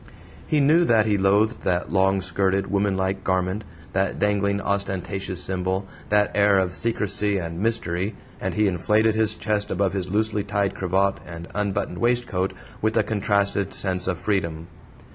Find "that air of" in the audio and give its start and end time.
6.09-6.73